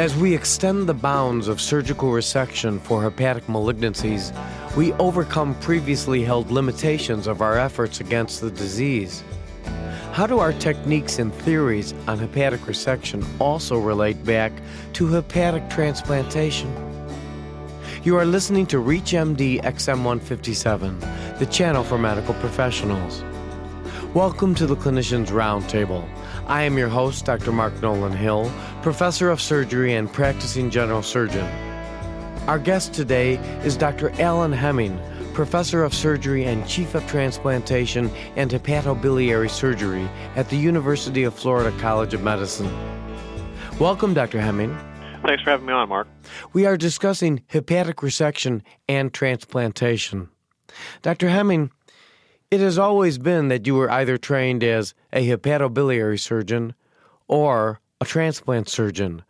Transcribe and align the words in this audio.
As 0.00 0.16
we 0.16 0.34
extend 0.34 0.88
the 0.88 0.94
bounds 0.94 1.46
of 1.46 1.60
surgical 1.60 2.08
resection 2.08 2.80
for 2.80 3.02
hepatic 3.02 3.44
malignancies, 3.48 4.34
we 4.74 4.94
overcome 4.94 5.54
previously 5.56 6.24
held 6.24 6.50
limitations 6.50 7.26
of 7.26 7.42
our 7.42 7.58
efforts 7.58 8.00
against 8.00 8.40
the 8.40 8.50
disease. 8.50 9.22
How 10.12 10.26
do 10.26 10.38
our 10.38 10.54
techniques 10.54 11.18
and 11.18 11.34
theories 11.34 11.92
on 12.08 12.18
hepatic 12.18 12.60
resection 12.60 13.22
also 13.38 13.76
relate 13.76 14.24
back 14.24 14.52
to 14.94 15.06
hepatic 15.08 15.68
transplantation? 15.68 16.74
You 18.02 18.16
are 18.16 18.24
listening 18.24 18.64
to 18.68 18.78
ReachMD 18.78 19.60
XM157, 19.64 21.38
the 21.38 21.44
channel 21.44 21.84
for 21.84 21.98
medical 21.98 22.32
professionals. 22.36 23.22
Welcome 24.14 24.54
to 24.54 24.66
the 24.66 24.76
Clinicians 24.76 25.26
Roundtable. 25.26 26.08
I 26.46 26.62
am 26.62 26.76
your 26.76 26.88
host, 26.88 27.24
Dr. 27.24 27.52
Mark 27.52 27.80
Nolan 27.80 28.12
Hill, 28.12 28.50
professor 28.82 29.30
of 29.30 29.40
surgery 29.40 29.94
and 29.94 30.12
practicing 30.12 30.70
general 30.70 31.02
surgeon. 31.02 31.46
Our 32.46 32.58
guest 32.58 32.92
today 32.94 33.34
is 33.64 33.76
Dr. 33.76 34.10
Alan 34.20 34.52
Hemming, 34.52 35.00
professor 35.34 35.84
of 35.84 35.94
surgery 35.94 36.44
and 36.44 36.66
chief 36.66 36.94
of 36.94 37.06
transplantation 37.06 38.10
and 38.36 38.50
hepatobiliary 38.50 39.50
surgery 39.50 40.08
at 40.34 40.48
the 40.48 40.56
University 40.56 41.22
of 41.22 41.34
Florida 41.34 41.76
College 41.78 42.14
of 42.14 42.22
Medicine. 42.22 42.70
Welcome, 43.78 44.14
Dr. 44.14 44.40
Hemming. 44.40 44.76
Thanks 45.22 45.42
for 45.42 45.50
having 45.50 45.66
me 45.66 45.72
on, 45.72 45.88
Mark. 45.88 46.08
We 46.52 46.66
are 46.66 46.76
discussing 46.76 47.42
hepatic 47.46 47.96
resection 47.96 48.62
and 48.88 49.12
transplantation. 49.12 50.30
Dr. 51.02 51.28
Hemming, 51.28 51.70
it 52.50 52.60
has 52.60 52.78
always 52.78 53.16
been 53.18 53.48
that 53.48 53.66
you 53.66 53.76
were 53.76 53.90
either 53.90 54.18
trained 54.18 54.64
as 54.64 54.92
a 55.12 55.26
hepatobiliary 55.26 56.18
surgeon 56.18 56.74
or 57.28 57.80
a 58.00 58.04
transplant 58.04 58.68
surgeon. 58.68 59.22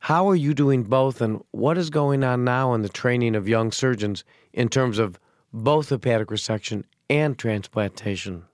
How 0.00 0.28
are 0.28 0.36
you 0.36 0.54
doing 0.54 0.82
both, 0.82 1.20
and 1.20 1.42
what 1.52 1.78
is 1.78 1.90
going 1.90 2.24
on 2.24 2.44
now 2.44 2.74
in 2.74 2.82
the 2.82 2.88
training 2.88 3.36
of 3.36 3.48
young 3.48 3.70
surgeons 3.70 4.24
in 4.52 4.68
terms 4.68 4.98
of 4.98 5.20
both 5.52 5.90
hepatic 5.90 6.28
resection 6.28 6.84
and 7.08 7.38
transplantation? 7.38 8.44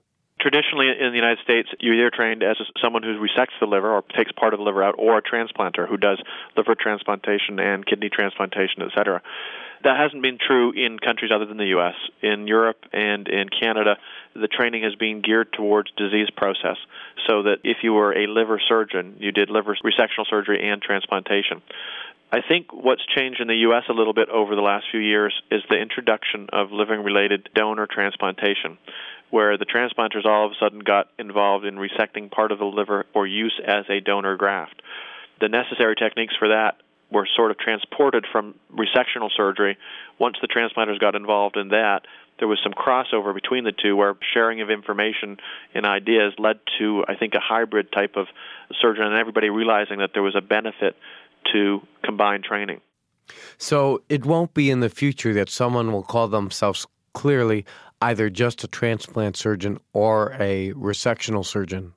Traditionally, 0.45 0.89
in 0.89 1.09
the 1.09 1.17
United 1.17 1.39
States, 1.43 1.69
you're 1.79 1.95
either 1.95 2.11
trained 2.11 2.43
as 2.43 2.57
someone 2.79 3.01
who 3.01 3.17
resects 3.17 3.57
the 3.59 3.65
liver 3.65 3.91
or 3.91 4.03
takes 4.15 4.31
part 4.31 4.53
of 4.53 4.59
the 4.59 4.63
liver 4.63 4.83
out, 4.83 4.93
or 4.99 5.17
a 5.17 5.21
transplanter 5.23 5.89
who 5.89 5.97
does 5.97 6.21
liver 6.55 6.75
transplantation 6.75 7.59
and 7.59 7.83
kidney 7.83 8.11
transplantation, 8.13 8.83
et 8.83 8.91
cetera. 8.95 9.23
That 9.83 9.97
hasn't 9.97 10.21
been 10.21 10.37
true 10.37 10.71
in 10.71 10.99
countries 10.99 11.31
other 11.33 11.47
than 11.47 11.57
the 11.57 11.73
U.S. 11.77 11.95
In 12.21 12.45
Europe 12.45 12.77
and 12.93 13.27
in 13.27 13.49
Canada, 13.49 13.97
the 14.35 14.47
training 14.47 14.83
has 14.83 14.93
been 14.93 15.21
geared 15.21 15.51
towards 15.51 15.89
disease 15.97 16.29
process, 16.37 16.77
so 17.27 17.41
that 17.41 17.61
if 17.63 17.77
you 17.81 17.93
were 17.93 18.15
a 18.15 18.27
liver 18.27 18.61
surgeon, 18.69 19.15
you 19.17 19.31
did 19.31 19.49
liver 19.49 19.75
resectional 19.83 20.27
surgery 20.29 20.69
and 20.69 20.79
transplantation. 20.79 21.63
I 22.31 22.41
think 22.41 22.73
what's 22.73 23.05
changed 23.17 23.39
in 23.41 23.47
the 23.47 23.55
U.S. 23.69 23.83
a 23.89 23.93
little 23.93 24.13
bit 24.13 24.29
over 24.29 24.55
the 24.55 24.61
last 24.61 24.85
few 24.91 24.99
years 24.99 25.33
is 25.49 25.61
the 25.69 25.77
introduction 25.77 26.49
of 26.51 26.71
living 26.71 27.03
related 27.03 27.49
donor 27.55 27.87
transplantation, 27.87 28.77
where 29.29 29.57
the 29.57 29.65
transplanters 29.65 30.25
all 30.25 30.45
of 30.45 30.51
a 30.51 30.55
sudden 30.59 30.79
got 30.79 31.07
involved 31.17 31.65
in 31.65 31.75
resecting 31.75 32.31
part 32.31 32.51
of 32.51 32.59
the 32.59 32.65
liver 32.65 33.05
for 33.13 33.25
use 33.27 33.59
as 33.65 33.85
a 33.89 33.99
donor 33.99 34.37
graft. 34.37 34.81
The 35.41 35.49
necessary 35.49 35.95
techniques 35.95 36.33
for 36.37 36.49
that 36.49 36.77
were 37.11 37.27
sort 37.35 37.51
of 37.51 37.57
transported 37.57 38.25
from 38.31 38.55
resectional 38.71 39.29
surgery. 39.35 39.77
Once 40.19 40.37
the 40.41 40.47
transplanters 40.47 40.97
got 40.97 41.15
involved 41.15 41.57
in 41.57 41.69
that, 41.69 42.01
there 42.39 42.47
was 42.47 42.59
some 42.63 42.73
crossover 42.73 43.33
between 43.33 43.63
the 43.63 43.71
two 43.71 43.95
where 43.95 44.15
sharing 44.33 44.61
of 44.61 44.69
information 44.69 45.37
and 45.73 45.85
ideas 45.85 46.33
led 46.37 46.59
to, 46.79 47.05
I 47.07 47.15
think, 47.15 47.33
a 47.33 47.39
hybrid 47.39 47.91
type 47.91 48.15
of 48.15 48.27
surgeon 48.81 49.03
and 49.03 49.15
everybody 49.15 49.49
realizing 49.49 49.99
that 49.99 50.11
there 50.13 50.23
was 50.23 50.35
a 50.35 50.41
benefit 50.41 50.95
to 51.53 51.81
combined 52.03 52.43
training. 52.43 52.81
So 53.57 54.03
it 54.09 54.25
won't 54.25 54.53
be 54.53 54.69
in 54.69 54.81
the 54.81 54.89
future 54.89 55.33
that 55.33 55.49
someone 55.49 55.91
will 55.91 56.03
call 56.03 56.27
themselves 56.27 56.85
clearly 57.13 57.65
either 58.05 58.29
just 58.29 58.63
a 58.63 58.67
transplant 58.67 59.35
surgeon 59.35 59.79
or 59.91 60.35
a 60.39 60.71
resectional 60.73 61.43
surgeon. 61.43 61.93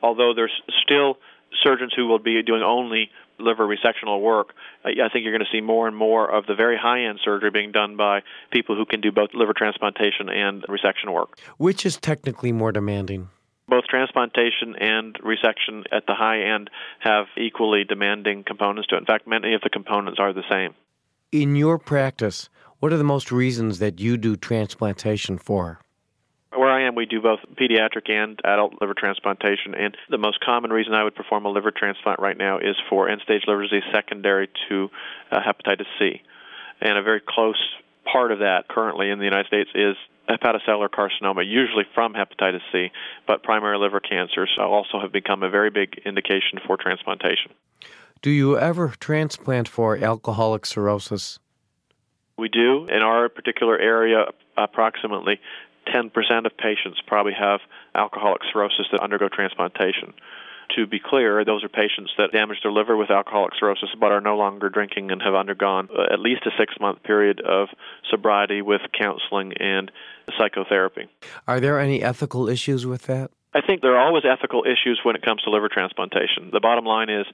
Although 0.00 0.34
there's 0.34 0.52
still 0.84 1.18
surgeons 1.62 1.92
who 1.96 2.06
will 2.06 2.20
be 2.20 2.40
doing 2.44 2.62
only 2.62 3.10
liver 3.38 3.66
resectional 3.66 4.20
work, 4.20 4.54
I 4.84 5.08
think 5.12 5.24
you're 5.24 5.36
going 5.36 5.44
to 5.44 5.56
see 5.56 5.60
more 5.60 5.88
and 5.88 5.96
more 5.96 6.30
of 6.30 6.46
the 6.46 6.54
very 6.54 6.78
high 6.78 7.06
end 7.08 7.18
surgery 7.24 7.50
being 7.50 7.72
done 7.72 7.96
by 7.96 8.20
people 8.52 8.76
who 8.76 8.86
can 8.86 9.00
do 9.00 9.10
both 9.10 9.30
liver 9.34 9.52
transplantation 9.52 10.28
and 10.28 10.62
resection 10.64 11.12
work. 11.12 11.38
Which 11.56 11.84
is 11.84 11.96
technically 11.96 12.52
more 12.52 12.70
demanding? 12.70 13.28
Both 13.68 13.84
transplantation 13.86 14.76
and 14.78 15.14
resection 15.24 15.84
at 15.90 16.06
the 16.06 16.14
high 16.14 16.54
end 16.54 16.70
have 17.00 17.26
equally 17.36 17.82
demanding 17.84 18.44
components 18.44 18.88
to 18.88 18.96
it. 18.96 18.98
In 18.98 19.06
fact, 19.06 19.26
many 19.26 19.54
of 19.54 19.62
the 19.62 19.70
components 19.70 20.20
are 20.20 20.32
the 20.32 20.44
same. 20.50 20.74
In 21.32 21.56
your 21.56 21.78
practice, 21.78 22.48
what 22.82 22.92
are 22.92 22.96
the 22.96 23.04
most 23.04 23.30
reasons 23.30 23.78
that 23.78 24.00
you 24.00 24.16
do 24.16 24.34
transplantation 24.34 25.38
for? 25.38 25.78
Where 26.50 26.68
I 26.68 26.82
am, 26.88 26.96
we 26.96 27.06
do 27.06 27.22
both 27.22 27.38
pediatric 27.54 28.10
and 28.10 28.40
adult 28.44 28.74
liver 28.80 28.94
transplantation, 28.98 29.76
and 29.76 29.96
the 30.10 30.18
most 30.18 30.40
common 30.40 30.72
reason 30.72 30.92
I 30.92 31.04
would 31.04 31.14
perform 31.14 31.44
a 31.44 31.48
liver 31.48 31.70
transplant 31.70 32.18
right 32.18 32.36
now 32.36 32.58
is 32.58 32.74
for 32.90 33.08
end 33.08 33.20
stage 33.22 33.42
liver 33.46 33.62
disease 33.62 33.84
secondary 33.94 34.50
to 34.68 34.88
uh, 35.30 35.38
hepatitis 35.38 35.86
C. 36.00 36.22
And 36.80 36.98
a 36.98 37.04
very 37.04 37.20
close 37.24 37.62
part 38.12 38.32
of 38.32 38.40
that 38.40 38.66
currently 38.68 39.10
in 39.10 39.20
the 39.20 39.26
United 39.26 39.46
States 39.46 39.70
is 39.76 39.94
hepatocellular 40.28 40.88
carcinoma, 40.88 41.46
usually 41.46 41.84
from 41.94 42.14
hepatitis 42.14 42.62
C, 42.72 42.90
but 43.28 43.44
primary 43.44 43.78
liver 43.78 44.00
cancers 44.00 44.50
also 44.58 44.98
have 45.00 45.12
become 45.12 45.44
a 45.44 45.48
very 45.48 45.70
big 45.70 46.00
indication 46.04 46.58
for 46.66 46.76
transplantation. 46.76 47.52
Do 48.22 48.30
you 48.30 48.58
ever 48.58 48.92
transplant 48.98 49.68
for 49.68 49.96
alcoholic 49.98 50.66
cirrhosis? 50.66 51.38
We 52.38 52.48
do. 52.48 52.86
In 52.86 53.02
our 53.02 53.28
particular 53.28 53.78
area, 53.78 54.26
approximately 54.56 55.40
10% 55.88 56.10
of 56.46 56.56
patients 56.56 57.00
probably 57.06 57.32
have 57.38 57.60
alcoholic 57.94 58.42
cirrhosis 58.52 58.86
that 58.92 59.00
undergo 59.00 59.28
transplantation. 59.28 60.14
To 60.76 60.86
be 60.86 60.98
clear, 60.98 61.44
those 61.44 61.62
are 61.64 61.68
patients 61.68 62.12
that 62.16 62.32
damage 62.32 62.58
their 62.62 62.72
liver 62.72 62.96
with 62.96 63.10
alcoholic 63.10 63.52
cirrhosis 63.58 63.90
but 64.00 64.10
are 64.10 64.22
no 64.22 64.36
longer 64.36 64.70
drinking 64.70 65.10
and 65.10 65.20
have 65.20 65.34
undergone 65.34 65.88
uh, 65.92 66.12
at 66.12 66.18
least 66.18 66.46
a 66.46 66.50
six 66.58 66.74
month 66.80 67.02
period 67.02 67.40
of 67.40 67.68
sobriety 68.10 68.62
with 68.62 68.80
counseling 68.98 69.52
and 69.60 69.90
psychotherapy. 70.38 71.08
Are 71.46 71.60
there 71.60 71.78
any 71.78 72.02
ethical 72.02 72.48
issues 72.48 72.86
with 72.86 73.02
that? 73.02 73.30
I 73.54 73.60
think 73.60 73.82
there 73.82 73.96
are 73.96 74.06
always 74.06 74.24
ethical 74.24 74.64
issues 74.64 75.00
when 75.02 75.14
it 75.14 75.22
comes 75.22 75.42
to 75.42 75.50
liver 75.50 75.68
transplantation. 75.68 76.48
The 76.52 76.60
bottom 76.60 76.86
line 76.86 77.10
is 77.10 77.26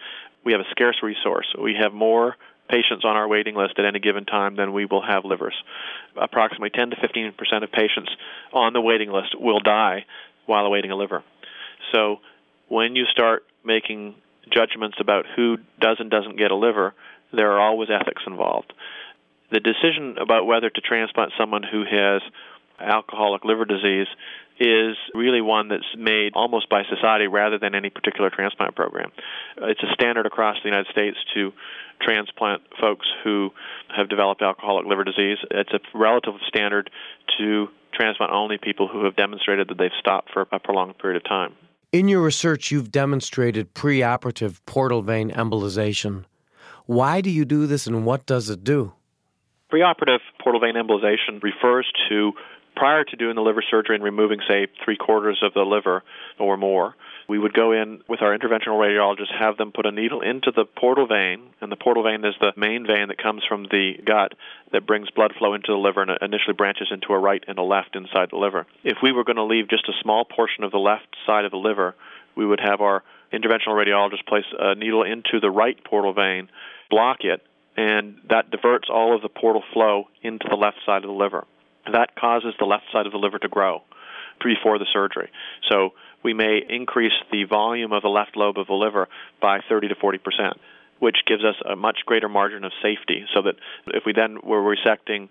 we 0.45 0.51
have 0.53 0.61
a 0.61 0.71
scarce 0.71 0.97
resource. 1.01 1.47
We 1.61 1.77
have 1.81 1.93
more 1.93 2.35
patients 2.69 3.05
on 3.05 3.17
our 3.17 3.27
waiting 3.29 3.55
list 3.55 3.75
at 3.79 3.85
any 3.85 3.99
given 3.99 4.25
time 4.25 4.57
than 4.57 4.73
we 4.73 4.85
will 4.85 5.03
have 5.03 5.25
livers. 5.25 5.55
Approximately 6.17 6.71
10 6.71 6.91
to 6.91 6.97
15 7.01 7.33
percent 7.33 7.65
of 7.65 7.73
patients 7.73 8.11
on 8.53 8.73
the 8.73 8.81
waiting 8.81 9.11
list 9.11 9.35
will 9.39 9.61
die 9.61 10.05
while 10.47 10.65
awaiting 10.67 10.91
a 10.91 10.97
liver. 10.97 11.23
So 11.93 12.21
when 12.69 12.97
you 12.97 13.05
start 13.07 13.45
making 13.65 14.15
judgments 14.51 14.97
about 15.01 15.27
who 15.37 15.59
does 15.81 15.97
and 15.99 16.11
doesn't 16.11 16.39
get 16.39 16.51
a 16.51 16.57
liver, 16.57 16.95
there 17.33 17.53
are 17.53 17.61
always 17.61 17.91
ethics 17.91 18.23
involved. 18.27 18.73
The 19.51 19.61
decision 19.61 20.17
about 20.21 20.47
whether 20.47 20.69
to 20.69 20.81
transplant 20.81 21.33
someone 21.39 21.63
who 21.63 21.85
has 21.85 22.23
alcoholic 22.81 23.45
liver 23.45 23.65
disease 23.65 24.07
is 24.61 24.97
really 25.15 25.41
one 25.41 25.69
that's 25.69 25.87
made 25.97 26.33
almost 26.35 26.69
by 26.69 26.83
society 26.91 27.27
rather 27.27 27.59
than 27.59 27.75
any 27.75 27.91
particular 27.91 28.31
transplant 28.31 28.75
program. 28.75 29.11
Uh, 29.61 29.67
it's 29.67 29.83
a 29.83 29.93
standard 29.95 30.27
across 30.27 30.57
the 30.63 30.69
United 30.69 30.91
States 30.91 31.17
to 31.35 31.53
transplant 32.01 32.63
folks 32.81 33.07
who 33.23 33.51
have 33.95 34.09
developed 34.09 34.43
alcoholic 34.43 34.87
liver 34.87 35.05
disease. 35.05 35.39
It's 35.51 35.73
a 35.73 35.81
relative 35.97 36.35
standard 36.49 36.91
to 37.39 37.69
transplant 37.95 38.33
only 38.33 38.59
people 38.59 38.89
who 38.89 39.05
have 39.05 39.17
demonstrated 39.17 39.69
that 39.69 39.79
they've 39.79 39.91
stopped 39.99 40.31
for 40.33 40.47
a 40.53 40.59
prolonged 40.59 40.99
period 40.99 41.17
of 41.17 41.25
time. 41.25 41.55
In 41.93 42.09
your 42.09 42.21
research, 42.21 42.71
you've 42.71 42.93
demonstrated 42.93 43.75
preoperative 43.75 44.61
portal 44.67 45.03
vein 45.03 45.31
embolization. 45.31 46.25
Why 46.87 47.21
do 47.21 47.31
you 47.31 47.45
do 47.45 47.67
this 47.67 47.87
and 47.87 48.05
what 48.05 48.27
does 48.27 48.51
it 48.51 48.63
do? 48.63 48.93
Preoperative 49.73 50.21
portal 50.43 50.61
vein 50.61 50.75
embolization 50.75 51.43
refers 51.43 51.87
to 52.09 52.33
prior 52.79 53.03
to 53.03 53.17
doing 53.17 53.35
the 53.35 53.43
liver 53.43 53.63
surgery 53.69 53.97
and 53.97 54.05
removing, 54.05 54.39
say, 54.49 54.69
three 54.85 54.97
quarters 54.97 55.43
of 55.43 55.53
the 55.53 55.63
liver 55.63 56.05
or 56.39 56.57
more, 56.57 56.95
we 57.29 57.37
would 57.37 57.53
go 57.53 57.73
in 57.73 58.01
with 58.09 58.23
our 58.23 58.39
interventional 58.39 58.79
radiologist, 58.79 59.35
have 59.37 59.57
them 59.57 59.73
put 59.73 59.85
a 59.85 59.91
needle 59.91 60.21
into 60.21 60.53
the 60.55 60.65
portal 60.65 61.07
vein, 61.07 61.51
and 61.61 61.73
the 61.73 61.77
portal 61.77 62.05
vein 62.05 62.25
is 62.25 62.35
the 62.41 62.53
main 62.57 62.87
vein 62.87 63.09
that 63.09 63.19
comes 63.21 63.43
from 63.47 63.65
the 63.65 63.95
gut 64.07 64.33
that 64.73 64.87
brings 64.87 65.11
blood 65.11 65.35
flow 65.37 65.55
into 65.55 65.73
the 65.73 65.77
liver 65.77 66.03
and 66.03 66.13
initially 66.23 66.55
branches 66.55 66.89
into 66.93 67.13
a 67.13 67.19
right 67.19 67.43
and 67.49 67.59
a 67.59 67.63
left 67.63 67.97
inside 67.97 68.29
the 68.31 68.39
liver. 68.39 68.65
If 68.85 68.99
we 69.03 69.11
were 69.11 69.25
going 69.25 69.37
to 69.37 69.45
leave 69.45 69.69
just 69.69 69.89
a 69.89 70.01
small 70.01 70.25
portion 70.25 70.63
of 70.63 70.71
the 70.71 70.79
left 70.79 71.09
side 71.27 71.45
of 71.45 71.51
the 71.51 71.59
liver, 71.59 71.97
we 72.37 72.47
would 72.47 72.61
have 72.61 72.81
our 72.81 73.03
interventional 73.33 73.75
radiologist 73.75 74.25
place 74.27 74.47
a 74.57 74.77
needle 74.77 75.03
into 75.03 75.41
the 75.41 75.51
right 75.51 75.77
portal 75.85 76.15
vein, 76.15 76.49
block 76.91 77.19
it, 77.25 77.43
and 77.77 78.19
that 78.31 78.51
diverts 78.53 78.89
all 78.89 79.17
of 79.17 79.23
the 79.23 79.29
portal 79.29 79.65
flow 79.73 80.09
into 80.23 80.47
the 80.49 80.57
left 80.57 80.79
side 80.87 81.03
of 81.03 81.09
the 81.09 81.17
liver 81.17 81.45
that 81.93 82.15
causes 82.17 82.55
the 82.59 82.67
left 82.67 82.85
side 82.93 83.07
of 83.07 83.13
the 83.13 83.19
liver 83.19 83.39
to 83.39 83.49
grow 83.49 83.83
before 84.43 84.79
the 84.79 84.87
surgery. 84.93 85.31
So 85.71 85.91
we 86.23 86.35
may 86.35 86.61
increase 86.69 87.13
the 87.33 87.45
volume 87.45 87.93
of 87.93 88.03
the 88.03 88.09
left 88.09 88.37
lobe 88.37 88.59
of 88.59 88.67
the 88.67 88.75
liver 88.75 89.09
by 89.41 89.61
30 89.69 89.89
to 89.89 89.95
40 89.95 90.19
percent. 90.19 90.55
which 90.99 91.19
gives 91.27 91.45
us 91.45 91.55
a 91.65 91.77
much 91.77 91.99
greater 92.07 92.29
margin 92.29 92.65
of 92.65 92.73
safety. 92.83 93.25
So 93.35 93.43
that 93.43 93.55
if 93.89 94.05
we 94.05 94.13
then 94.13 94.39
were 94.43 94.63
resecting, 94.63 95.29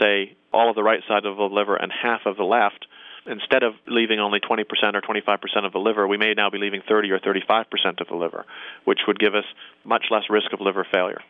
say, 0.00 0.36
all 0.52 0.70
of 0.70 0.76
the 0.76 0.82
right 0.82 1.00
side 1.06 1.24
of 1.24 1.36
the 1.36 1.44
liver 1.44 1.76
and 1.76 1.92
half 1.92 2.22
of 2.26 2.36
the 2.36 2.44
left, 2.44 2.86
instead 3.26 3.62
of 3.62 3.74
leaving 3.86 4.18
only 4.18 4.40
20% 4.40 4.64
or 4.94 5.00
25% 5.02 5.66
of 5.66 5.72
the 5.72 5.78
liver, 5.78 6.06
we 6.08 6.16
may 6.16 6.32
now 6.34 6.50
be 6.50 6.58
leaving 6.58 6.82
30 6.88 7.10
or 7.10 7.18
35% 7.18 8.00
of 8.00 8.08
the 8.08 8.16
liver, 8.16 8.46
which 8.84 9.00
would 9.06 9.18
give 9.18 9.34
us 9.34 9.44
much 9.84 10.04
less 10.10 10.24
risk 10.30 10.52
of 10.52 10.60
liver 10.60 10.86
failure. 10.90 11.20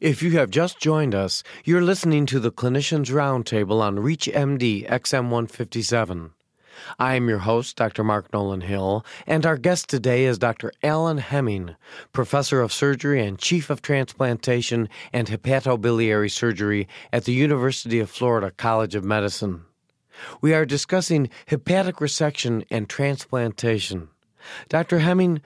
If 0.00 0.22
you 0.22 0.32
have 0.32 0.50
just 0.50 0.78
joined 0.78 1.14
us, 1.14 1.42
you're 1.64 1.82
listening 1.82 2.26
to 2.26 2.40
the 2.40 2.52
Clinicians 2.52 3.10
Roundtable 3.10 3.80
on 3.80 3.96
ReachMD 3.96 4.88
XM157. 4.88 6.30
I 6.98 7.14
am 7.14 7.28
your 7.28 7.38
host, 7.38 7.76
Dr. 7.76 8.04
Mark 8.04 8.32
Nolan 8.32 8.62
Hill, 8.62 9.06
and 9.26 9.46
our 9.46 9.56
guest 9.56 9.88
today 9.88 10.24
is 10.24 10.38
Dr. 10.38 10.72
Alan 10.82 11.18
Hemming, 11.18 11.76
Professor 12.12 12.60
of 12.60 12.72
Surgery 12.72 13.24
and 13.24 13.38
Chief 13.38 13.70
of 13.70 13.80
Transplantation 13.80 14.88
and 15.12 15.28
Hepatobiliary 15.28 16.30
Surgery 16.30 16.88
at 17.12 17.24
the 17.24 17.32
University 17.32 18.00
of 18.00 18.10
Florida 18.10 18.50
College 18.50 18.94
of 18.94 19.04
Medicine. 19.04 19.64
We 20.40 20.52
are 20.52 20.66
discussing 20.66 21.30
hepatic 21.46 21.96
resection 21.96 22.64
and 22.70 22.88
transplantation. 22.88 24.08
Dr. 24.68 24.98
Hemming, 24.98 25.40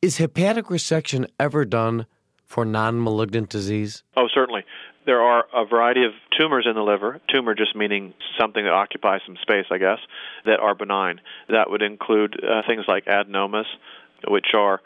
is 0.00 0.18
hepatic 0.18 0.66
resection 0.66 1.26
ever 1.40 1.64
done 1.64 2.06
for 2.48 2.64
non 2.64 3.02
malignant 3.02 3.50
disease? 3.50 4.02
Oh, 4.16 4.26
certainly. 4.34 4.64
There 5.06 5.20
are 5.20 5.44
a 5.54 5.64
variety 5.64 6.04
of 6.04 6.12
tumors 6.38 6.66
in 6.68 6.74
the 6.74 6.82
liver, 6.82 7.20
tumor 7.32 7.54
just 7.54 7.76
meaning 7.76 8.14
something 8.38 8.64
that 8.64 8.72
occupies 8.72 9.20
some 9.26 9.36
space, 9.40 9.66
I 9.70 9.78
guess, 9.78 9.98
that 10.44 10.60
are 10.60 10.74
benign. 10.74 11.20
That 11.48 11.70
would 11.70 11.82
include 11.82 12.42
uh, 12.42 12.62
things 12.66 12.84
like 12.88 13.04
adenomas, 13.06 13.64
which 14.26 14.48
are 14.54 14.80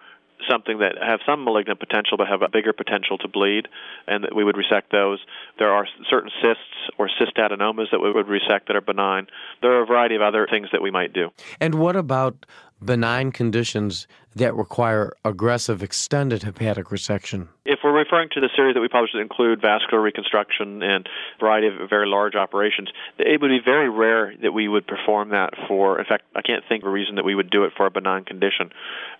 something 0.48 0.78
that 0.78 0.94
have 1.00 1.20
some 1.26 1.44
malignant 1.44 1.78
potential 1.78 2.16
but 2.16 2.26
have 2.26 2.42
a 2.42 2.48
bigger 2.48 2.72
potential 2.72 3.18
to 3.18 3.28
bleed, 3.28 3.68
and 4.06 4.24
that 4.24 4.34
we 4.34 4.44
would 4.44 4.56
resect 4.56 4.90
those. 4.92 5.20
There 5.58 5.72
are 5.72 5.86
certain 6.10 6.30
cysts 6.42 6.90
or 6.98 7.08
cystadenomas 7.08 7.90
that 7.92 8.00
we 8.00 8.12
would 8.12 8.28
resect 8.28 8.68
that 8.68 8.76
are 8.76 8.80
benign. 8.80 9.26
There 9.60 9.72
are 9.72 9.82
a 9.82 9.86
variety 9.86 10.16
of 10.16 10.22
other 10.22 10.46
things 10.50 10.68
that 10.72 10.82
we 10.82 10.90
might 10.90 11.12
do. 11.12 11.30
And 11.60 11.76
what 11.76 11.96
about 11.96 12.46
benign 12.84 13.32
conditions 13.32 14.06
that 14.34 14.54
require 14.54 15.12
aggressive 15.24 15.82
extended 15.82 16.42
hepatic 16.42 16.86
resection? 16.86 17.48
If 17.64 17.80
we're 17.84 17.96
referring 17.96 18.30
to 18.32 18.40
the 18.40 18.48
series 18.56 18.74
that 18.74 18.80
we 18.80 18.88
published 18.88 19.14
that 19.14 19.20
include 19.20 19.60
vascular 19.60 20.02
reconstruction 20.02 20.82
and 20.82 21.06
a 21.06 21.40
variety 21.40 21.66
of 21.68 21.88
very 21.88 22.06
large 22.06 22.34
operations, 22.34 22.88
it 23.18 23.40
would 23.40 23.48
be 23.48 23.60
very 23.64 23.90
rare 23.90 24.34
that 24.42 24.52
we 24.52 24.68
would 24.68 24.86
perform 24.86 25.30
that 25.30 25.50
for, 25.68 25.98
in 25.98 26.06
fact, 26.06 26.24
I 26.34 26.42
can't 26.42 26.64
think 26.68 26.82
of 26.82 26.88
a 26.88 26.92
reason 26.92 27.16
that 27.16 27.24
we 27.24 27.34
would 27.34 27.50
do 27.50 27.64
it 27.64 27.72
for 27.76 27.86
a 27.86 27.90
benign 27.90 28.24
condition. 28.24 28.70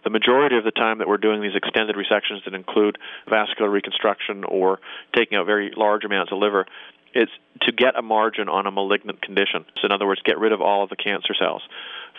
The 0.05 0.11
majority 0.11 0.57
of 0.57 0.65
the 0.65 0.71
time 0.71 0.99
that 0.99 1.09
we're 1.09 1.19
doing 1.19 1.43
these 1.43 1.55
extended 1.55 1.97
resections 1.97 2.45
that 2.45 2.55
include 2.55 2.97
vascular 3.29 3.71
reconstruction 3.71 4.45
or 4.45 4.81
taking 5.15 5.37
out 5.37 5.47
very 5.47 5.73
large 5.77 6.05
amounts 6.05 6.33
of 6.33 6.39
liver, 6.39 6.67
it's 7.15 7.33
to 7.63 7.73
get 7.73 7.97
a 7.97 8.03
margin 8.03 8.49
on 8.49 8.67
a 8.67 8.71
malignant 8.71 9.21
condition. 9.21 9.65
So, 9.81 9.87
in 9.87 9.93
other 9.93 10.07
words, 10.07 10.23
get 10.25 10.39
rid 10.39 10.53
of 10.53 10.61
all 10.61 10.83
of 10.83 10.91
the 10.91 10.97
cancer 10.97 11.35
cells. 11.39 11.63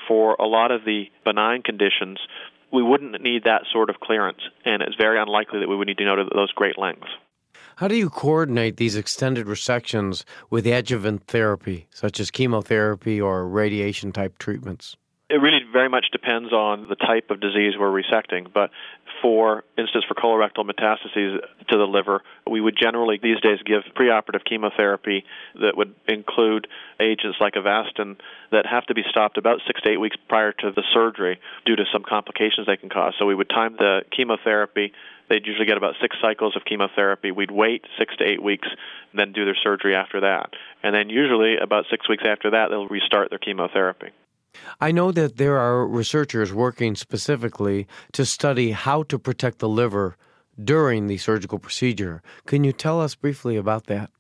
For 0.08 0.36
a 0.36 0.46
lot 0.46 0.72
of 0.72 0.86
the 0.86 1.06
benign 1.24 1.62
conditions, 1.62 2.20
we 2.72 2.84
wouldn't 2.84 3.22
need 3.22 3.44
that 3.44 3.64
sort 3.72 3.90
of 3.90 4.00
clearance, 4.00 4.42
and 4.66 4.82
it's 4.82 4.96
very 4.96 5.20
unlikely 5.22 5.60
that 5.60 5.70
we 5.70 5.76
would 5.76 5.88
need 5.88 5.98
to 5.98 6.06
go 6.06 6.16
to 6.16 6.26
those 6.34 6.52
great 6.52 6.78
lengths. 6.78 7.10
How 7.78 7.88
do 7.88 7.96
you 7.96 8.10
coordinate 8.10 8.78
these 8.78 8.96
extended 8.96 9.48
resections 9.48 10.24
with 10.50 10.66
adjuvant 10.68 11.26
therapy, 11.28 11.88
such 11.90 12.20
as 12.20 12.30
chemotherapy 12.30 13.20
or 13.20 13.48
radiation 13.48 14.12
type 14.12 14.38
treatments? 14.38 14.96
It 15.30 15.42
really 15.42 15.63
very 15.74 15.90
much 15.90 16.06
depends 16.12 16.54
on 16.54 16.88
the 16.88 16.96
type 16.96 17.32
of 17.32 17.42
disease 17.42 17.74
we're 17.78 17.92
resecting, 17.92 18.48
but 18.54 18.70
for 19.22 19.64
instance, 19.78 20.06
for 20.08 20.16
colorectal 20.16 20.70
metastases 20.70 21.40
to 21.70 21.78
the 21.78 21.88
liver, 21.88 22.22
we 22.50 22.62
would 22.62 22.78
generally 22.80 23.20
these 23.22 23.40
days 23.42 23.58
give 23.66 23.82
preoperative 23.96 24.44
chemotherapy 24.48 25.24
that 25.56 25.76
would 25.76 25.96
include 26.08 26.68
agents 27.00 27.38
like 27.40 27.54
Avastin 27.54 28.18
that 28.52 28.66
have 28.66 28.86
to 28.86 28.94
be 28.94 29.02
stopped 29.10 29.38
about 29.38 29.60
six 29.66 29.82
to 29.82 29.92
eight 29.92 30.00
weeks 30.00 30.16
prior 30.30 30.52
to 30.52 30.72
the 30.72 30.84
surgery 30.94 31.40
due 31.66 31.76
to 31.76 31.84
some 31.92 32.04
complications 32.08 32.68
they 32.68 32.78
can 32.78 32.90
cause. 32.90 33.14
So 33.18 33.26
we 33.26 33.36
would 33.36 33.50
time 33.50 33.76
the 33.78 34.02
chemotherapy. 34.16 34.94
They'd 35.30 35.48
usually 35.48 35.66
get 35.66 35.78
about 35.78 35.96
six 36.02 36.18
cycles 36.22 36.56
of 36.56 36.64
chemotherapy. 36.66 37.32
We'd 37.32 37.50
wait 37.50 37.86
six 37.98 38.16
to 38.18 38.24
eight 38.26 38.44
weeks, 38.44 38.68
and 39.12 39.20
then 39.20 39.32
do 39.32 39.46
their 39.46 39.58
surgery 39.64 39.96
after 39.96 40.22
that. 40.22 40.52
And 40.84 40.94
then 40.94 41.10
usually 41.10 41.56
about 41.58 41.86
six 41.90 42.08
weeks 42.10 42.24
after 42.28 42.52
that, 42.52 42.68
they'll 42.70 42.88
restart 42.88 43.30
their 43.30 43.40
chemotherapy. 43.40 44.10
I 44.80 44.92
know 44.92 45.12
that 45.12 45.38
there 45.38 45.58
are 45.58 45.88
researchers 45.88 46.54
working 46.54 46.96
specifically 46.96 47.88
to 48.14 48.26
study 48.26 48.72
how 48.72 49.04
to 49.04 49.20
protect 49.20 49.60
the 49.60 49.70
liver 49.70 50.18
during 50.62 51.08
the 51.08 51.18
surgical 51.18 51.60
procedure. 51.60 52.22
Can 52.46 52.64
you 52.64 52.72
tell 52.72 53.02
us 53.02 53.16
briefly 53.16 53.58
about 53.58 53.88
that? 53.88 54.12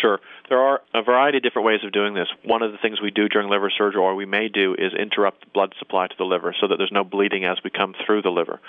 Sure. 0.00 0.18
There 0.48 0.58
are 0.58 0.80
a 0.92 1.02
variety 1.02 1.38
of 1.38 1.42
different 1.42 1.66
ways 1.66 1.80
of 1.84 1.92
doing 1.92 2.14
this. 2.14 2.28
One 2.44 2.62
of 2.62 2.72
the 2.72 2.78
things 2.78 3.00
we 3.00 3.10
do 3.10 3.28
during 3.28 3.48
liver 3.48 3.70
surgery, 3.70 4.00
or 4.00 4.14
we 4.14 4.26
may 4.26 4.48
do, 4.48 4.74
is 4.74 4.92
interrupt 4.92 5.40
the 5.40 5.50
blood 5.54 5.72
supply 5.78 6.08
to 6.08 6.14
the 6.18 6.24
liver 6.24 6.54
so 6.60 6.68
that 6.68 6.76
there's 6.76 6.92
no 6.92 7.04
bleeding 7.04 7.44
as 7.44 7.58
we 7.64 7.70
come 7.70 7.94
through 8.04 8.22
the 8.22 8.30
liver. 8.30 8.60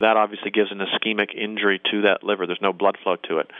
That 0.00 0.16
obviously 0.16 0.50
gives 0.50 0.70
an 0.70 0.80
ischemic 0.80 1.34
injury 1.34 1.80
to 1.90 2.02
that 2.02 2.22
liver. 2.22 2.46
There's 2.46 2.58
no 2.60 2.72
blood 2.72 2.98
flow 3.02 3.16
to 3.28 3.38
it. 3.38 3.50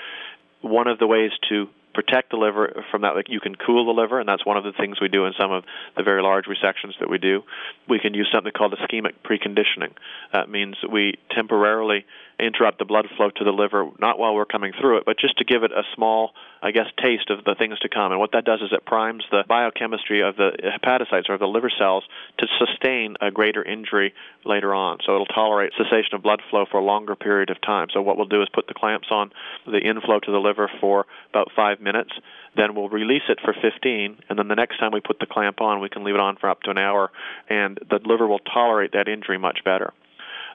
One 0.60 0.88
of 0.88 0.98
the 0.98 1.06
ways 1.06 1.30
to 1.48 1.68
protect 1.94 2.30
the 2.30 2.36
liver 2.36 2.84
from 2.90 3.02
that. 3.02 3.14
Like 3.14 3.28
you 3.28 3.40
can 3.40 3.54
cool 3.54 3.86
the 3.86 4.00
liver, 4.00 4.20
and 4.20 4.28
that's 4.28 4.44
one 4.44 4.56
of 4.56 4.64
the 4.64 4.72
things 4.72 5.00
we 5.00 5.08
do 5.08 5.26
in 5.26 5.32
some 5.40 5.52
of 5.52 5.64
the 5.96 6.02
very 6.02 6.22
large 6.22 6.46
resections 6.46 6.98
that 7.00 7.08
we 7.08 7.18
do. 7.18 7.42
We 7.88 7.98
can 7.98 8.14
use 8.14 8.28
something 8.32 8.52
called 8.52 8.74
ischemic 8.74 9.14
preconditioning. 9.24 9.92
That 10.32 10.48
means 10.48 10.76
we 10.90 11.14
temporarily 11.30 12.04
interrupt 12.42 12.78
the 12.78 12.84
blood 12.84 13.06
flow 13.16 13.30
to 13.30 13.44
the 13.44 13.50
liver, 13.50 13.88
not 13.98 14.18
while 14.18 14.34
we're 14.34 14.44
coming 14.44 14.72
through 14.78 14.98
it, 14.98 15.04
but 15.06 15.18
just 15.18 15.38
to 15.38 15.44
give 15.44 15.62
it 15.62 15.72
a 15.72 15.82
small, 15.94 16.32
I 16.62 16.70
guess, 16.70 16.86
taste 17.02 17.30
of 17.30 17.44
the 17.44 17.54
things 17.54 17.78
to 17.80 17.88
come. 17.88 18.12
And 18.12 18.20
what 18.20 18.32
that 18.32 18.44
does 18.44 18.60
is 18.60 18.70
it 18.72 18.84
primes 18.84 19.24
the 19.30 19.44
biochemistry 19.46 20.22
of 20.22 20.36
the 20.36 20.50
hepatocytes 20.62 21.30
or 21.30 21.38
the 21.38 21.46
liver 21.46 21.70
cells 21.78 22.04
to 22.38 22.46
sustain 22.58 23.16
a 23.20 23.30
greater 23.30 23.62
injury 23.62 24.12
later 24.44 24.74
on. 24.74 24.98
So 25.06 25.14
it'll 25.14 25.26
tolerate 25.26 25.72
cessation 25.76 26.14
of 26.14 26.22
blood 26.22 26.42
flow 26.50 26.64
for 26.70 26.78
a 26.78 26.84
longer 26.84 27.14
period 27.14 27.50
of 27.50 27.60
time. 27.60 27.88
So 27.92 28.02
what 28.02 28.16
we'll 28.16 28.26
do 28.26 28.42
is 28.42 28.48
put 28.52 28.66
the 28.66 28.74
clamps 28.74 29.08
on 29.10 29.30
the 29.66 29.78
inflow 29.78 30.18
to 30.20 30.30
the 30.30 30.38
liver 30.38 30.70
for 30.80 31.06
about 31.30 31.48
five 31.54 31.80
minutes. 31.80 32.10
Then 32.56 32.74
we'll 32.74 32.90
release 32.90 33.22
it 33.28 33.38
for 33.42 33.54
15, 33.54 34.18
and 34.28 34.38
then 34.38 34.48
the 34.48 34.54
next 34.54 34.78
time 34.78 34.90
we 34.92 35.00
put 35.00 35.18
the 35.18 35.26
clamp 35.26 35.60
on, 35.60 35.80
we 35.80 35.88
can 35.88 36.04
leave 36.04 36.14
it 36.14 36.20
on 36.20 36.36
for 36.36 36.50
up 36.50 36.60
to 36.62 36.70
an 36.70 36.76
hour, 36.76 37.10
and 37.48 37.78
the 37.88 37.98
liver 38.04 38.26
will 38.26 38.40
tolerate 38.40 38.92
that 38.92 39.08
injury 39.08 39.38
much 39.38 39.60
better. 39.64 39.94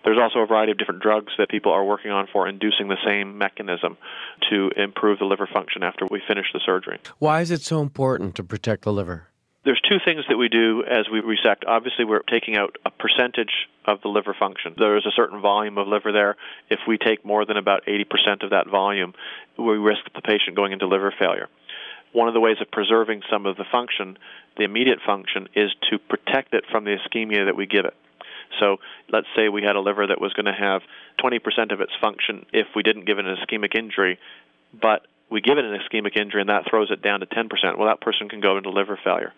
There's 0.07 0.19
also 0.23 0.39
a 0.39 0.45
variety 0.45 0.71
of 0.71 0.77
different 0.77 1.01
drugs 1.01 1.33
that 1.37 1.49
people 1.49 1.73
are 1.73 1.83
working 1.83 2.11
on 2.11 2.27
for 2.31 2.47
inducing 2.47 2.87
the 2.87 2.95
same 3.05 3.37
mechanism 3.37 3.97
to 4.49 4.71
improve 4.77 5.19
the 5.19 5.25
liver 5.25 5.49
function 5.53 5.83
after 5.83 6.05
we 6.09 6.21
finish 6.25 6.45
the 6.53 6.61
surgery. 6.65 6.97
Why 7.19 7.41
is 7.41 7.51
it 7.51 7.59
so 7.59 7.81
important 7.81 8.33
to 8.35 8.43
protect 8.45 8.83
the 8.83 8.93
liver? 8.93 9.27
There's 9.65 9.81
two 9.81 9.97
things 10.05 10.23
that 10.29 10.37
we 10.37 10.47
do 10.47 10.81
as 10.89 11.07
we 11.11 11.19
resect. 11.19 11.65
Obviously, 11.65 12.05
we're 12.05 12.21
taking 12.21 12.55
out 12.55 12.77
a 12.85 12.89
percentage 12.89 13.51
of 13.83 13.99
the 14.01 14.07
liver 14.07 14.33
function. 14.39 14.75
There 14.77 14.95
is 14.95 15.05
a 15.05 15.11
certain 15.13 15.41
volume 15.41 15.77
of 15.77 15.89
liver 15.89 16.13
there. 16.13 16.37
If 16.69 16.79
we 16.87 16.97
take 16.97 17.25
more 17.25 17.45
than 17.45 17.57
about 17.57 17.85
80% 17.85 18.43
of 18.43 18.51
that 18.51 18.69
volume, 18.71 19.13
we 19.59 19.75
risk 19.75 20.05
the 20.15 20.21
patient 20.21 20.55
going 20.55 20.71
into 20.71 20.87
liver 20.87 21.13
failure. 21.19 21.49
One 22.13 22.29
of 22.29 22.33
the 22.33 22.39
ways 22.39 22.61
of 22.61 22.71
preserving 22.71 23.23
some 23.29 23.45
of 23.45 23.57
the 23.57 23.65
function, 23.69 24.17
the 24.55 24.63
immediate 24.63 24.99
function, 25.05 25.49
is 25.53 25.69
to 25.91 25.99
protect 25.99 26.53
it 26.53 26.63
from 26.71 26.85
the 26.85 26.95
ischemia 26.95 27.47
that 27.47 27.57
we 27.57 27.65
give 27.65 27.83
it. 27.83 27.93
So 28.59 28.77
let's 29.09 29.27
say 29.35 29.49
we 29.49 29.63
had 29.63 29.75
a 29.75 29.81
liver 29.81 30.07
that 30.07 30.21
was 30.21 30.33
going 30.33 30.45
to 30.45 30.53
have 30.53 30.81
20% 31.23 31.71
of 31.71 31.81
its 31.81 31.91
function 32.01 32.45
if 32.53 32.67
we 32.75 32.83
didn't 32.83 33.05
give 33.05 33.19
it 33.19 33.25
an 33.25 33.35
ischemic 33.35 33.75
injury, 33.77 34.19
but 34.79 35.07
we 35.29 35.41
give 35.41 35.57
it 35.57 35.65
an 35.65 35.77
ischemic 35.77 36.15
injury 36.15 36.41
and 36.41 36.49
that 36.49 36.63
throws 36.69 36.89
it 36.89 37.01
down 37.01 37.19
to 37.19 37.25
10%. 37.25 37.49
Well, 37.77 37.87
that 37.87 38.01
person 38.01 38.29
can 38.29 38.39
go 38.39 38.57
into 38.57 38.69
liver 38.69 38.97
failure. 39.03 39.33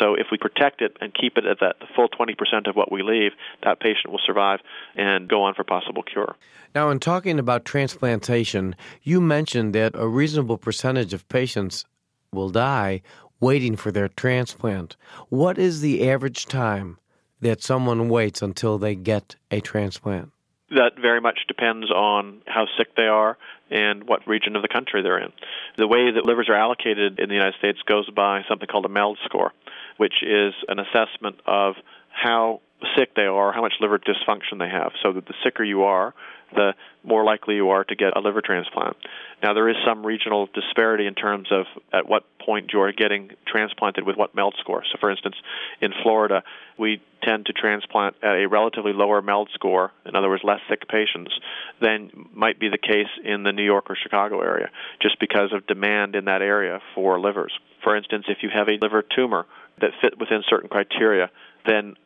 So 0.00 0.14
if 0.14 0.26
we 0.30 0.38
protect 0.38 0.82
it 0.82 0.96
and 1.00 1.14
keep 1.14 1.38
it 1.38 1.46
at 1.46 1.60
that 1.60 1.76
full 1.94 2.08
20% 2.08 2.34
of 2.68 2.76
what 2.76 2.90
we 2.90 3.02
leave, 3.02 3.32
that 3.62 3.80
patient 3.80 4.10
will 4.10 4.20
survive 4.24 4.60
and 4.96 5.28
go 5.28 5.42
on 5.42 5.54
for 5.54 5.64
possible 5.64 6.02
cure. 6.02 6.34
Now, 6.74 6.90
in 6.90 6.98
talking 6.98 7.38
about 7.38 7.64
transplantation, 7.64 8.76
you 9.02 9.20
mentioned 9.20 9.74
that 9.74 9.92
a 9.94 10.06
reasonable 10.06 10.58
percentage 10.58 11.14
of 11.14 11.28
patients 11.28 11.84
will 12.32 12.50
die 12.50 13.02
waiting 13.40 13.76
for 13.76 13.92
their 13.92 14.08
transplant. 14.08 14.96
What 15.28 15.58
is 15.58 15.80
the 15.80 16.10
average 16.10 16.46
time 16.46 16.98
that 17.40 17.62
someone 17.62 18.08
waits 18.08 18.42
until 18.42 18.78
they 18.78 18.94
get 18.94 19.36
a 19.50 19.60
transplant? 19.60 20.30
That 20.70 20.92
very 21.00 21.20
much 21.20 21.40
depends 21.48 21.90
on 21.90 22.42
how 22.46 22.66
sick 22.76 22.94
they 22.94 23.06
are 23.06 23.38
and 23.70 24.04
what 24.06 24.26
region 24.26 24.54
of 24.54 24.62
the 24.62 24.68
country 24.68 25.02
they're 25.02 25.18
in. 25.18 25.32
The 25.76 25.86
way 25.86 26.10
that 26.10 26.26
livers 26.26 26.48
are 26.50 26.54
allocated 26.54 27.18
in 27.18 27.28
the 27.28 27.34
United 27.34 27.54
States 27.58 27.78
goes 27.86 28.08
by 28.10 28.42
something 28.48 28.68
called 28.68 28.84
a 28.84 28.90
MELD 28.90 29.18
score, 29.24 29.52
which 29.96 30.22
is 30.22 30.52
an 30.68 30.78
assessment 30.78 31.36
of 31.46 31.74
how 32.10 32.60
sick 32.96 33.14
they 33.14 33.22
are, 33.22 33.52
how 33.52 33.62
much 33.62 33.74
liver 33.80 33.98
dysfunction 33.98 34.58
they 34.58 34.68
have. 34.68 34.92
So 35.02 35.12
that 35.12 35.26
the 35.26 35.34
sicker 35.42 35.64
you 35.64 35.84
are, 35.84 36.14
the 36.54 36.74
more 37.04 37.24
likely 37.24 37.54
you 37.56 37.70
are 37.70 37.84
to 37.84 37.94
get 37.94 38.16
a 38.16 38.20
liver 38.20 38.42
transplant. 38.42 38.96
Now, 39.42 39.54
there 39.54 39.68
is 39.68 39.76
some 39.86 40.04
regional 40.04 40.48
disparity 40.52 41.06
in 41.06 41.14
terms 41.14 41.48
of 41.50 41.66
at 41.92 42.08
what 42.08 42.24
point 42.44 42.70
you're 42.72 42.92
getting 42.92 43.30
transplanted 43.46 44.04
with 44.06 44.16
what 44.16 44.34
MELD 44.34 44.54
score. 44.58 44.82
So, 44.90 44.98
for 44.98 45.10
instance, 45.10 45.36
in 45.80 45.92
Florida, 46.02 46.42
we 46.78 47.00
tend 47.22 47.46
to 47.46 47.52
transplant 47.52 48.16
at 48.22 48.36
a 48.36 48.48
relatively 48.48 48.92
lower 48.92 49.22
MELD 49.22 49.48
score, 49.54 49.92
in 50.06 50.16
other 50.16 50.28
words, 50.28 50.42
less 50.44 50.60
sick 50.68 50.88
patients, 50.88 51.32
than 51.80 52.10
might 52.32 52.58
be 52.58 52.68
the 52.68 52.78
case 52.78 53.10
in 53.24 53.42
the 53.42 53.52
New 53.52 53.64
York 53.64 53.90
or 53.90 53.96
Chicago 53.96 54.40
area, 54.40 54.70
just 55.00 55.20
because 55.20 55.52
of 55.52 55.66
demand 55.66 56.14
in 56.14 56.24
that 56.26 56.42
area 56.42 56.80
for 56.94 57.20
livers. 57.20 57.52
For 57.84 57.96
instance, 57.96 58.24
if 58.28 58.38
you 58.42 58.50
have 58.52 58.68
a 58.68 58.78
liver 58.80 59.02
tumor 59.02 59.46
that 59.80 59.90
fit 60.00 60.18
within 60.18 60.42
certain 60.48 60.68
criteria, 60.68 61.30
then 61.66 61.96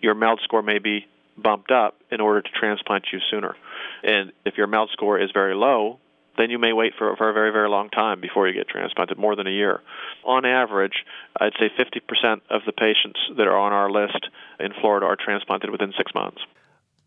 your 0.00 0.14
MELD 0.14 0.40
score 0.42 0.62
may 0.62 0.78
be 0.78 1.06
bumped 1.42 1.70
up 1.70 1.96
in 2.10 2.20
order 2.20 2.42
to 2.42 2.48
transplant 2.58 3.06
you 3.12 3.18
sooner. 3.30 3.54
And 4.02 4.32
if 4.44 4.56
your 4.56 4.66
MELD 4.66 4.90
score 4.92 5.18
is 5.18 5.30
very 5.32 5.54
low, 5.54 5.98
then 6.36 6.50
you 6.50 6.58
may 6.58 6.72
wait 6.72 6.94
for, 6.96 7.14
for 7.16 7.28
a 7.28 7.32
very, 7.32 7.52
very 7.52 7.68
long 7.68 7.90
time 7.90 8.20
before 8.20 8.48
you 8.48 8.54
get 8.54 8.68
transplanted, 8.68 9.18
more 9.18 9.36
than 9.36 9.46
a 9.46 9.50
year. 9.50 9.80
On 10.24 10.44
average, 10.44 11.04
I'd 11.38 11.52
say 11.58 11.70
50% 11.78 12.40
of 12.48 12.62
the 12.66 12.72
patients 12.72 13.18
that 13.36 13.46
are 13.46 13.58
on 13.58 13.72
our 13.72 13.90
list 13.90 14.28
in 14.58 14.72
Florida 14.80 15.06
are 15.06 15.16
transplanted 15.16 15.70
within 15.70 15.92
six 15.96 16.12
months. 16.14 16.40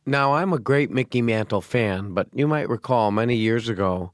Now, 0.05 0.33
I'm 0.33 0.51
a 0.51 0.59
great 0.59 0.91
Mickey 0.91 1.21
Mantle 1.21 1.61
fan, 1.61 2.13
but 2.13 2.27
you 2.33 2.47
might 2.47 2.69
recall 2.69 3.11
many 3.11 3.35
years 3.35 3.69
ago, 3.69 4.11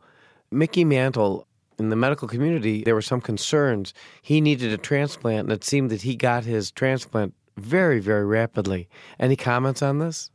Mickey 0.51 0.85
Mantle, 0.85 1.47
in 1.79 1.89
the 1.89 1.95
medical 1.95 2.27
community, 2.27 2.83
there 2.83 2.93
were 2.93 3.01
some 3.01 3.21
concerns. 3.21 3.93
He 4.21 4.39
needed 4.39 4.71
a 4.71 4.77
transplant, 4.77 5.45
and 5.45 5.51
it 5.51 5.63
seemed 5.63 5.89
that 5.89 6.03
he 6.03 6.15
got 6.15 6.43
his 6.43 6.71
transplant 6.71 7.33
very, 7.59 7.99
very 7.99 8.25
rapidly. 8.25 8.89
Any 9.19 9.35
comments 9.35 9.81
on 9.81 9.99
this? 9.99 10.31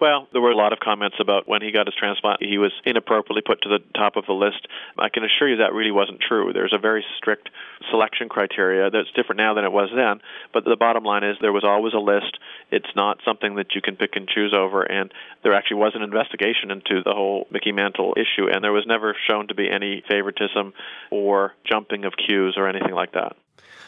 Well, 0.00 0.26
there 0.32 0.42
were 0.42 0.50
a 0.50 0.56
lot 0.56 0.72
of 0.72 0.80
comments 0.80 1.16
about 1.20 1.46
when 1.46 1.62
he 1.62 1.70
got 1.70 1.86
his 1.86 1.94
transplant, 1.94 2.42
he 2.42 2.58
was 2.58 2.72
inappropriately 2.84 3.42
put 3.46 3.62
to 3.62 3.68
the 3.68 3.78
top 3.96 4.16
of 4.16 4.26
the 4.26 4.32
list. 4.32 4.66
I 4.98 5.08
can 5.08 5.24
assure 5.24 5.48
you 5.48 5.58
that 5.58 5.72
really 5.72 5.92
wasn't 5.92 6.20
true. 6.20 6.52
There's 6.52 6.74
a 6.74 6.80
very 6.80 7.04
strict 7.16 7.48
selection 7.90 8.28
criteria 8.28 8.90
that's 8.90 9.12
different 9.14 9.38
now 9.38 9.54
than 9.54 9.64
it 9.64 9.70
was 9.70 9.90
then, 9.94 10.20
but 10.52 10.64
the 10.64 10.76
bottom 10.76 11.04
line 11.04 11.22
is 11.22 11.36
there 11.40 11.52
was 11.52 11.64
always 11.64 11.94
a 11.94 11.98
list. 11.98 12.38
It's 12.72 12.90
not 12.96 13.18
something 13.24 13.54
that 13.54 13.76
you 13.76 13.80
can 13.80 13.94
pick 13.94 14.16
and 14.16 14.26
choose 14.28 14.52
over, 14.52 14.82
and 14.82 15.12
there 15.44 15.54
actually 15.54 15.78
was 15.78 15.92
an 15.94 16.02
investigation 16.02 16.72
into 16.72 17.02
the 17.04 17.14
whole 17.14 17.46
Mickey 17.52 17.70
Mantle 17.70 18.14
issue, 18.16 18.50
and 18.52 18.64
there 18.64 18.72
was 18.72 18.84
never 18.86 19.14
shown 19.30 19.46
to 19.48 19.54
be 19.54 19.70
any 19.70 20.02
favoritism 20.10 20.74
or 21.10 21.54
jumping 21.64 22.04
of 22.04 22.14
queues 22.16 22.56
or 22.58 22.68
anything 22.68 22.94
like 22.94 23.12
that. 23.12 23.36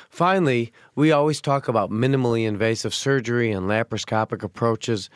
Finally, 0.09 0.73
we 0.95 1.13
always 1.13 1.41
talk 1.41 1.69
about 1.69 1.91
minimally 1.91 2.47
invasive 2.47 2.95
surgery 2.95 3.51
and 3.51 3.67
laparoscopic 3.67 4.43
approaches. 4.43 5.11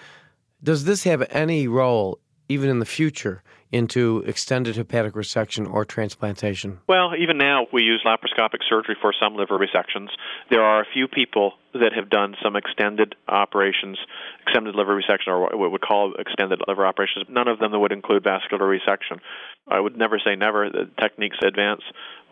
Does 0.63 0.85
this 0.85 1.05
have 1.05 1.27
any 1.31 1.69
role, 1.69 2.19
even 2.49 2.69
in 2.69 2.79
the 2.79 2.85
future, 2.85 3.43
into 3.73 4.19
extended 4.27 4.77
hepatic 4.77 5.15
resection 5.15 5.71
or 5.71 5.85
transplantation? 5.85 6.79
Well, 6.89 7.13
even 7.17 7.39
now 7.39 7.67
we 7.73 7.83
use 7.83 8.03
laparoscopic 8.05 8.61
surgery 8.69 8.97
for 9.01 9.13
some 9.19 9.37
liver 9.37 9.59
resections. 9.59 10.09
There 10.51 10.63
are 10.63 10.81
a 10.81 10.87
few 10.93 11.07
people 11.07 11.53
that 11.73 11.93
have 11.95 12.11
done 12.11 12.35
some 12.43 12.57
extended 12.57 13.15
operations, 13.29 13.99
extended 14.43 14.75
liver 14.75 15.01
resection, 15.01 15.29
or 15.29 15.41
what 15.41 15.57
we 15.57 15.69
would 15.69 15.81
call 15.81 16.15
extended 16.19 16.61
liver 16.67 16.85
operations. 16.85 17.27
None 17.29 17.47
of 17.47 17.61
them 17.61 17.79
would 17.81 17.93
include 17.93 18.25
vascular 18.25 18.67
resection. 18.67 19.21
I 19.69 19.79
would 19.79 19.97
never 19.97 20.19
say 20.19 20.35
never. 20.35 20.69
The 20.69 20.91
techniques 21.01 21.37
advance 21.45 21.83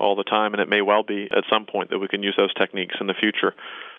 all 0.00 0.16
the 0.16 0.24
time, 0.24 0.54
and 0.54 0.60
it 0.60 0.68
may 0.68 0.82
well 0.82 1.04
be 1.04 1.28
at 1.30 1.44
some 1.52 1.66
point 1.66 1.90
that 1.90 1.98
we 1.98 2.08
can 2.08 2.22
use 2.22 2.34
those 2.36 2.52
techniques 2.54 2.96
in 3.00 3.06
the 3.06 3.14
future. 3.14 3.54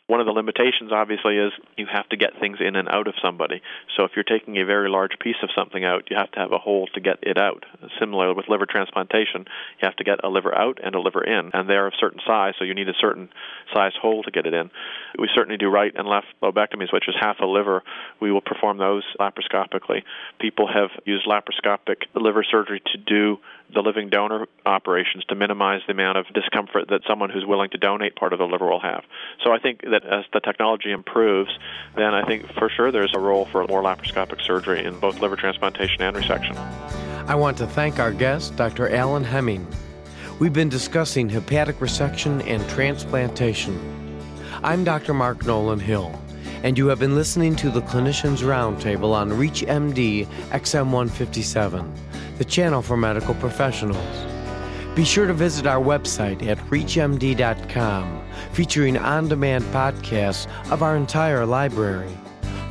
One 0.10 0.20
of 0.20 0.26
the 0.26 0.32
limitations, 0.32 0.92
obviously, 0.92 1.38
is 1.38 1.54
you 1.78 1.86
have 1.86 2.10
to 2.10 2.18
get 2.18 2.32
things 2.40 2.58
in 2.60 2.76
and 2.76 2.90
out 2.90 3.08
of 3.08 3.14
somebody. 3.24 3.62
So 3.96 4.06
if 4.06 4.12
you're 4.16 4.24
taking 4.24 4.58
a 4.58 4.66
very 4.66 4.90
large 4.90 5.12
piece 5.20 5.36
of 5.44 5.50
something 5.56 5.86
out, 5.86 6.10
you 6.10 6.18
have 6.18 6.32
to 6.32 6.40
have 6.40 6.52
a 6.52 6.58
hole 6.58 6.88
to 6.96 7.00
get 7.00 7.20
it 7.22 7.38
out. 7.38 7.64
Similarly 8.00 8.34
with 8.34 8.50
liver 8.50 8.66
transplantation, 8.66 9.46
you 9.78 9.84
have 9.84 9.96
to 9.98 10.04
get 10.04 10.24
a 10.24 10.30
liver 10.30 10.52
out 10.58 10.80
and 10.84 10.96
a 10.96 11.00
liver 11.00 11.24
in, 11.24 11.52
and 11.54 11.70
they're 11.70 11.86
of 11.86 11.94
certain 12.00 12.20
size, 12.26 12.56
so 12.58 12.66
you 12.66 12.74
need 12.74 12.90
a 12.90 12.98
certain 13.00 13.30
size 13.72 13.92
hole 14.02 14.24
to 14.24 14.32
get 14.32 14.48
it 14.48 14.54
in. 14.56 14.72
We 15.20 15.30
certainly 15.36 15.58
do 15.58 15.70
right 15.70 15.94
and 15.96 16.08
left 16.08 16.26
lobectomies, 16.42 16.92
which 16.92 17.08
is 17.08 17.14
half 17.20 17.38
a 17.40 17.46
liver. 17.46 17.84
We 18.20 18.32
will 18.32 18.42
perform 18.42 18.80
those 18.80 19.04
laparoscopically. 19.20 20.02
People 20.40 20.68
have 20.74 20.90
used 21.06 21.28
laparoscopic 21.28 22.10
liver 22.16 22.44
surgery 22.50 22.82
to 22.94 22.98
do 22.98 23.38
the 23.74 23.82
living 23.82 24.10
donor 24.10 24.48
operations 24.66 25.24
to 25.26 25.36
minimize 25.36 25.82
the 25.86 25.94
amount 25.94 26.18
of 26.18 26.26
discomfort 26.34 26.88
that 26.90 27.02
someone 27.08 27.30
who's 27.30 27.46
willing 27.46 27.70
to 27.70 27.78
donate 27.78 28.16
part 28.16 28.34
of 28.34 28.40
the 28.40 28.46
liver 28.46 28.68
will 28.68 28.80
have. 28.80 29.04
So 29.44 29.52
I 29.52 29.60
think 29.60 29.82
that 29.82 29.99
as 30.06 30.26
the 30.34 30.40
technology 30.40 30.92
improves, 30.92 31.52
then 31.96 32.14
I 32.14 32.26
think 32.26 32.52
for 32.54 32.70
sure 32.70 32.92
there's 32.92 33.14
a 33.16 33.20
role 33.20 33.46
for 33.46 33.66
more 33.68 33.82
laparoscopic 33.82 34.42
surgery 34.46 34.86
in 34.86 35.00
both 35.00 35.20
liver 35.20 35.36
transplantation 35.36 36.02
and 36.02 36.16
resection. 36.16 36.56
I 37.28 37.36
want 37.36 37.58
to 37.60 37.68
thank 37.68 38.00
our 38.00 38.12
guest, 38.12 38.56
Dr. 38.56 38.90
Alan 38.90 39.24
Hemming. 39.24 39.68
We've 40.40 40.54
been 40.54 40.70
discussing 40.70 41.30
hepatic 41.30 41.80
resection 41.80 42.46
and 42.48 42.68
transplantation. 42.70 43.78
I'm 44.64 44.84
Dr. 44.84 45.14
Mark 45.14 45.46
Nolan 45.46 45.80
Hill, 45.80 46.12
and 46.64 46.78
you 46.78 46.88
have 46.88 47.00
been 47.00 47.16
listening 47.16 47.56
to 47.58 47.70
the 47.70 47.82
Clinicians 47.82 48.40
Roundtable 48.40 49.14
on 49.14 49.30
ReachMD 49.32 50.26
XM157, 50.50 52.38
the 52.38 52.46
channel 52.46 52.82
for 52.82 52.98
medical 52.98 53.34
professionals. 53.36 54.29
Be 54.96 55.06
sure 55.06 55.28
to 55.28 55.34
visit 55.34 55.66
our 55.66 55.82
website 55.82 56.46
at 56.46 56.58
reachmd.com, 56.70 58.24
featuring 58.52 58.98
on 58.98 59.28
demand 59.28 59.64
podcasts 59.66 60.48
of 60.72 60.84
our 60.84 60.96
entire 60.96 61.46
library. 61.46 62.12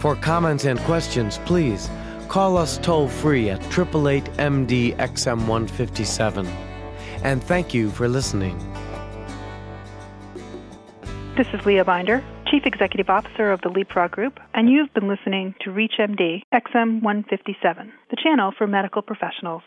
For 0.01 0.15
comments 0.15 0.65
and 0.65 0.79
questions, 0.81 1.39
please 1.47 1.89
call 2.29 2.57
us 2.57 2.79
toll 2.79 3.09
free 3.09 3.51
at 3.51 3.61
888 3.67 4.25
MD 4.37 4.97
XM157. 4.97 6.47
And 7.23 7.43
thank 7.43 7.75
you 7.75 7.91
for 7.91 8.09
listening. 8.09 8.57
This 11.37 11.47
is 11.53 11.65
Leah 11.65 11.85
Binder, 11.85 12.25
Chief 12.51 12.65
Executive 12.67 13.09
Officer 13.09 13.53
of 13.53 13.61
the 13.61 13.69
Leapfrog 13.69 14.11
Group, 14.11 14.41
and 14.55 14.69
you've 14.69 14.93
been 14.93 15.07
listening 15.07 15.55
to 15.61 15.71
ReachMD 15.71 16.43
XM157, 16.53 17.91
the 18.11 18.17
channel 18.23 18.53
for 18.59 18.67
medical 18.67 19.03
professionals. 19.03 19.57